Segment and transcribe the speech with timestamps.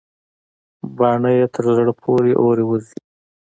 [0.97, 2.97] باڼه يې تر زړه پورې اورې وزي.